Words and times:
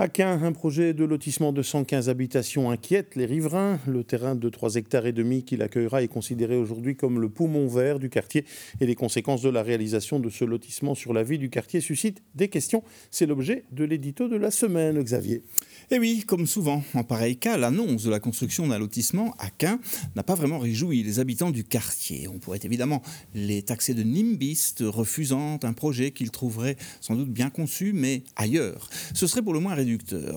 À 0.00 0.06
Quin, 0.06 0.44
un 0.44 0.52
projet 0.52 0.94
de 0.94 1.02
lotissement 1.04 1.52
de 1.52 1.60
115 1.60 2.08
habitations 2.08 2.70
inquiète 2.70 3.16
les 3.16 3.26
riverains. 3.26 3.80
Le 3.84 4.04
terrain 4.04 4.36
de 4.36 4.48
3 4.48 4.76
hectares 4.76 5.06
et 5.06 5.12
demi 5.12 5.42
qu'il 5.42 5.60
accueillera 5.60 6.04
est 6.04 6.08
considéré 6.08 6.56
aujourd'hui 6.56 6.94
comme 6.94 7.20
le 7.20 7.28
poumon 7.28 7.66
vert 7.66 7.98
du 7.98 8.08
quartier 8.08 8.44
et 8.80 8.86
les 8.86 8.94
conséquences 8.94 9.42
de 9.42 9.48
la 9.48 9.64
réalisation 9.64 10.20
de 10.20 10.30
ce 10.30 10.44
lotissement 10.44 10.94
sur 10.94 11.12
la 11.12 11.24
vie 11.24 11.36
du 11.36 11.50
quartier 11.50 11.80
suscitent 11.80 12.22
des 12.36 12.46
questions. 12.46 12.84
C'est 13.10 13.26
l'objet 13.26 13.64
de 13.72 13.82
l'édito 13.82 14.28
de 14.28 14.36
la 14.36 14.52
semaine, 14.52 15.02
Xavier. 15.02 15.42
Et 15.90 15.96
eh 15.96 15.98
oui, 15.98 16.22
comme 16.24 16.46
souvent, 16.46 16.84
en 16.94 17.02
pareil 17.02 17.36
cas, 17.36 17.56
l'annonce 17.56 18.04
de 18.04 18.10
la 18.10 18.20
construction 18.20 18.68
d'un 18.68 18.78
lotissement 18.78 19.34
à 19.40 19.50
Quin 19.50 19.80
n'a 20.14 20.22
pas 20.22 20.36
vraiment 20.36 20.60
réjoui 20.60 21.02
les 21.02 21.18
habitants 21.18 21.50
du 21.50 21.64
quartier. 21.64 22.28
On 22.28 22.38
pourrait 22.38 22.60
évidemment 22.62 23.02
les 23.34 23.62
taxer 23.62 23.94
de 23.94 24.04
nimbistes, 24.04 24.84
refusant 24.86 25.58
un 25.64 25.72
projet 25.72 26.12
qu'ils 26.12 26.30
trouveraient 26.30 26.76
sans 27.00 27.16
doute 27.16 27.30
bien 27.30 27.50
conçu, 27.50 27.92
mais 27.92 28.22
ailleurs. 28.36 28.90
Ce 29.12 29.26
serait 29.26 29.42
pour 29.42 29.54
le 29.54 29.58
moins 29.60 29.74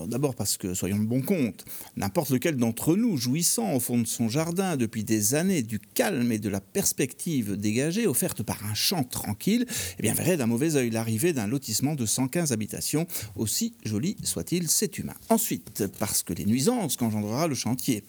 D'abord 0.06 0.34
parce 0.34 0.56
que, 0.56 0.74
soyons 0.74 0.98
de 0.98 1.04
bon 1.04 1.22
compte, 1.22 1.64
n'importe 1.96 2.30
lequel 2.30 2.56
d'entre 2.56 2.96
nous, 2.96 3.16
jouissant 3.16 3.74
au 3.74 3.80
fond 3.80 3.98
de 3.98 4.06
son 4.06 4.28
jardin 4.28 4.76
depuis 4.76 5.04
des 5.04 5.34
années 5.34 5.62
du 5.62 5.78
calme 5.78 6.32
et 6.32 6.38
de 6.38 6.48
la 6.48 6.60
perspective 6.60 7.56
dégagée 7.56 8.06
offerte 8.06 8.42
par 8.42 8.64
un 8.64 8.74
champ 8.74 9.04
tranquille, 9.04 9.66
eh 9.98 10.02
bien 10.02 10.14
verrait 10.14 10.36
d'un 10.36 10.46
mauvais 10.46 10.76
œil 10.76 10.90
l'arrivée 10.90 11.32
d'un 11.32 11.46
lotissement 11.46 11.94
de 11.94 12.06
115 12.06 12.52
habitations, 12.52 13.06
aussi 13.36 13.74
joli 13.84 14.16
soit-il, 14.22 14.68
c'est 14.68 14.98
humain. 14.98 15.14
Ensuite, 15.28 15.84
parce 15.98 16.22
que 16.22 16.32
les 16.32 16.44
nuisances 16.44 16.96
qu'engendrera 16.96 17.48
le 17.48 17.54
chantier, 17.54 18.04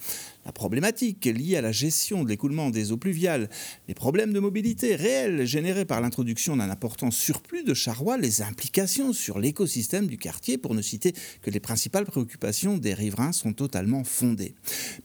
la 0.45 0.51
problématique 0.51 1.25
liée 1.25 1.57
à 1.57 1.61
la 1.61 1.71
gestion 1.71 2.23
de 2.23 2.29
l'écoulement 2.29 2.69
des 2.69 2.91
eaux 2.91 2.97
pluviales, 2.97 3.49
les 3.87 3.93
problèmes 3.93 4.33
de 4.33 4.39
mobilité 4.39 4.95
réels 4.95 5.45
générés 5.45 5.85
par 5.85 6.01
l'introduction 6.01 6.57
d'un 6.57 6.69
important 6.69 7.11
surplus 7.11 7.63
de 7.63 7.73
charrois, 7.73 8.17
les 8.17 8.41
implications 8.41 9.13
sur 9.13 9.39
l'écosystème 9.39 10.07
du 10.07 10.17
quartier, 10.17 10.57
pour 10.57 10.75
ne 10.75 10.81
citer 10.81 11.13
que 11.41 11.49
les 11.49 11.59
principales 11.59 12.05
préoccupations 12.05 12.77
des 12.77 12.93
riverains 12.93 13.31
sont 13.31 13.53
totalement 13.53 14.03
fondées. 14.03 14.55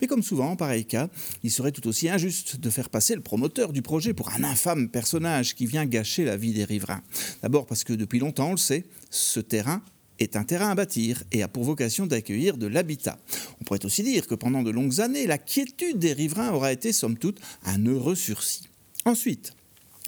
Mais 0.01 0.07
comme 0.07 0.23
souvent 0.23 0.51
en 0.51 0.57
pareil 0.57 0.85
cas, 0.85 1.09
il 1.43 1.51
serait 1.51 1.73
tout 1.73 1.87
aussi 1.87 2.09
injuste 2.09 2.61
de 2.61 2.71
faire 2.71 2.91
passer 2.91 3.15
le 3.15 3.21
promoteur 3.21 3.73
du 3.73 3.83
projet 3.83 4.15
pour 4.15 4.31
un 4.31 4.45
infâme 4.45 4.89
personnage 4.89 5.55
qui 5.55 5.67
vient 5.67 5.87
gâcher 5.87 6.25
la 6.25 6.37
vie 6.37 6.53
des 6.53 6.65
riverains. 6.65 7.03
D'abord 7.43 7.67
parce 7.67 7.85
que 7.85 7.93
depuis 7.93 8.19
longtemps, 8.19 8.49
on 8.49 8.53
le 8.53 8.57
sait, 8.57 8.85
ce 9.11 9.41
terrain 9.41 9.83
est 10.19 10.37
un 10.37 10.45
terrain 10.45 10.71
à 10.71 10.75
bâtir 10.75 11.23
et 11.33 11.43
a 11.43 11.49
pour 11.49 11.65
vocation 11.65 12.07
d'accueillir 12.07 12.57
de 12.57 12.67
l'habitat. 12.67 13.19
On 13.61 13.65
pourrait 13.65 13.85
aussi 13.85 14.03
dire 14.03 14.27
que 14.27 14.35
pendant 14.35 14.63
de 14.63 14.71
longues 14.71 15.01
années, 15.01 15.27
la 15.27 15.39
quiétude 15.39 15.99
des 15.99 16.13
riverains 16.13 16.53
aura 16.53 16.73
été 16.73 16.93
somme 16.93 17.17
toute 17.17 17.41
un 17.65 17.85
heureux 17.87 18.15
sursis. 18.15 18.69
Ensuite, 19.05 19.53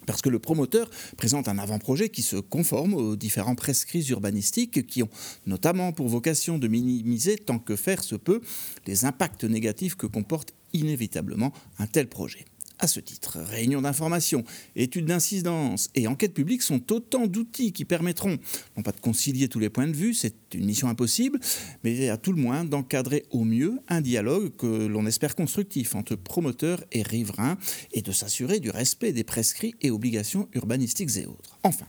parce 0.05 0.21
que 0.21 0.29
le 0.29 0.39
promoteur 0.39 0.89
présente 1.17 1.47
un 1.47 1.57
avant-projet 1.57 2.09
qui 2.09 2.21
se 2.21 2.37
conforme 2.37 2.93
aux 2.93 3.15
différents 3.15 3.55
prescrits 3.55 4.05
urbanistiques 4.09 4.87
qui 4.87 5.03
ont 5.03 5.09
notamment 5.45 5.91
pour 5.91 6.07
vocation 6.07 6.57
de 6.57 6.67
minimiser, 6.67 7.37
tant 7.37 7.59
que 7.59 7.75
faire 7.75 8.03
se 8.03 8.15
peut, 8.15 8.41
les 8.87 9.05
impacts 9.05 9.43
négatifs 9.43 9.95
que 9.95 10.07
comporte 10.07 10.53
inévitablement 10.73 11.53
un 11.79 11.87
tel 11.87 12.07
projet. 12.07 12.45
À 12.83 12.87
ce 12.87 12.99
titre, 12.99 13.37
réunions 13.39 13.83
d'information, 13.83 14.43
études 14.75 15.05
d'incidence 15.05 15.91
et 15.93 16.07
enquêtes 16.07 16.33
publiques 16.33 16.63
sont 16.63 16.91
autant 16.91 17.27
d'outils 17.27 17.73
qui 17.73 17.85
permettront, 17.85 18.39
non 18.75 18.81
pas 18.81 18.91
de 18.91 18.99
concilier 18.99 19.47
tous 19.49 19.59
les 19.59 19.69
points 19.69 19.87
de 19.87 19.95
vue, 19.95 20.15
c'est 20.15 20.33
une 20.55 20.65
mission 20.65 20.89
impossible, 20.89 21.39
mais 21.83 22.09
à 22.09 22.17
tout 22.17 22.33
le 22.33 22.41
moins 22.41 22.65
d'encadrer 22.65 23.23
au 23.29 23.43
mieux 23.43 23.77
un 23.87 24.01
dialogue 24.01 24.55
que 24.55 24.87
l'on 24.87 25.05
espère 25.05 25.35
constructif 25.35 25.93
entre 25.93 26.15
promoteurs 26.15 26.83
et 26.91 27.03
riverains 27.03 27.59
et 27.93 28.01
de 28.01 28.11
s'assurer 28.11 28.59
du 28.59 28.71
respect 28.71 29.13
des 29.13 29.23
prescrits 29.23 29.75
et 29.81 29.91
obligations 29.91 30.49
urbanistiques 30.53 31.15
et 31.17 31.27
autres. 31.27 31.59
Enfin, 31.61 31.85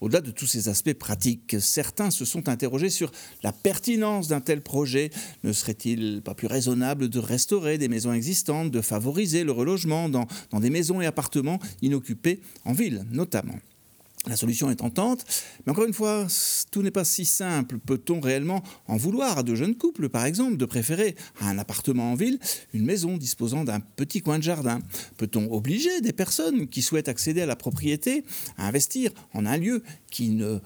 au-delà 0.00 0.20
de 0.20 0.32
tous 0.32 0.48
ces 0.48 0.68
aspects 0.68 0.94
pratiques, 0.94 1.54
certains 1.60 2.10
se 2.10 2.24
sont 2.24 2.48
interrogés 2.48 2.90
sur 2.90 3.12
la 3.44 3.52
pertinence 3.52 4.26
d'un 4.26 4.40
tel 4.40 4.60
projet. 4.60 5.10
Ne 5.44 5.52
serait-il 5.52 6.20
pas 6.20 6.34
plus 6.34 6.48
raisonnable 6.48 7.08
de 7.08 7.20
restaurer 7.20 7.78
des 7.78 7.86
maisons 7.86 8.12
existantes, 8.12 8.72
de 8.72 8.80
favoriser 8.80 9.44
le 9.44 9.52
relogement 9.52 10.08
dans 10.08 10.26
dans 10.50 10.60
des 10.60 10.70
maisons 10.70 11.00
et 11.00 11.06
appartements 11.06 11.58
inoccupés 11.80 12.40
en 12.64 12.72
ville 12.72 13.06
notamment. 13.10 13.58
La 14.28 14.36
solution 14.36 14.70
est 14.70 14.76
tentante, 14.76 15.24
mais 15.66 15.72
encore 15.72 15.84
une 15.84 15.92
fois, 15.92 16.28
tout 16.70 16.82
n'est 16.82 16.92
pas 16.92 17.04
si 17.04 17.24
simple. 17.24 17.78
Peut-on 17.78 18.20
réellement 18.20 18.62
en 18.86 18.96
vouloir 18.96 19.38
à 19.38 19.42
de 19.42 19.56
jeunes 19.56 19.74
couples, 19.74 20.08
par 20.08 20.26
exemple, 20.26 20.56
de 20.56 20.64
préférer 20.64 21.16
à 21.40 21.48
un 21.48 21.58
appartement 21.58 22.12
en 22.12 22.14
ville 22.14 22.38
une 22.72 22.84
maison 22.84 23.16
disposant 23.16 23.64
d'un 23.64 23.80
petit 23.80 24.20
coin 24.20 24.38
de 24.38 24.44
jardin? 24.44 24.78
Peut-on 25.16 25.52
obliger 25.52 26.00
des 26.02 26.12
personnes 26.12 26.68
qui 26.68 26.82
souhaitent 26.82 27.08
accéder 27.08 27.40
à 27.40 27.46
la 27.46 27.56
propriété 27.56 28.24
à 28.58 28.68
investir 28.68 29.10
en 29.34 29.44
un 29.44 29.56
lieu 29.56 29.82
qui 30.12 30.28
ne 30.28 30.58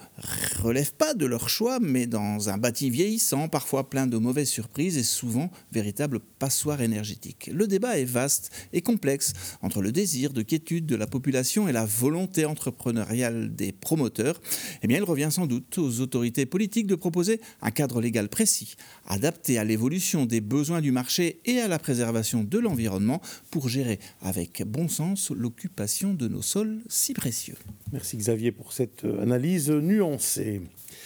relève 0.61 0.93
pas 0.93 1.15
de 1.15 1.25
leur 1.25 1.49
choix, 1.49 1.79
mais 1.81 2.07
dans 2.07 2.51
un 2.51 2.59
bâti 2.59 2.91
vieillissant, 2.91 3.49
parfois 3.49 3.89
plein 3.89 4.07
de 4.07 4.19
mauvaises 4.19 4.51
surprises 4.51 4.99
et 4.99 5.05
souvent 5.05 5.51
véritable 5.73 6.19
passoire 6.39 6.83
énergétique 6.83 7.49
Le 7.53 7.67
débat 7.69 7.99
est 7.99 8.05
vaste 8.05 8.51
et 8.73 8.83
complexe 8.83 9.33
entre 9.63 9.81
le 9.81 9.93
désir 9.93 10.33
de 10.33 10.43
quiétude 10.43 10.85
de 10.85 10.97
la 10.97 11.07
population 11.07 11.69
et 11.69 11.73
la 11.73 11.87
volonté 11.87 12.45
entrepreneuriale 12.45 13.55
des 13.55 13.71
promoteurs, 13.71 14.41
eh 14.83 14.89
bien, 14.89 14.99
il 14.99 15.05
revient 15.05 15.29
sans 15.31 15.47
doute 15.47 15.79
aux 15.79 16.01
autorités 16.01 16.45
politiques 16.45 16.89
de 16.89 16.97
proposer 16.97 17.41
un 17.63 17.71
cadre 17.71 18.01
légal 18.01 18.29
précis, 18.29 18.75
adapté 19.07 19.59
à 19.59 19.65
l'évolution 19.65 20.27
des 20.27 20.41
besoins 20.41 20.81
du 20.81 20.91
marché 20.91 21.41
et 21.45 21.61
à 21.61 21.69
la 21.69 21.79
préservation 21.79 22.43
de 22.43 22.59
l'environnement 22.59 23.23
pour 23.53 23.69
gérer 23.69 24.01
avec 24.21 24.65
bon 24.67 24.89
sens 24.89 25.31
l'occupation 25.31 26.15
de 26.15 26.27
nos 26.27 26.43
sols 26.43 26.83
si 26.89 27.15
précieux. 27.15 27.57
Merci 27.93 28.17
Xavier 28.17 28.53
pour 28.53 28.73
cette 28.73 29.05
analyse 29.05 29.71
nuancée. 29.71 30.61